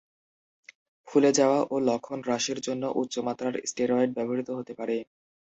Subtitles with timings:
[1.07, 4.95] ফুলে যাওয়া ও লক্ষণ হ্রাসের জন্য উচ্চ মাত্রার স্টেরয়েড ব্যবহৃত হতে পারে।